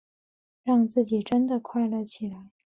[0.63, 2.49] 让自己真的快乐起来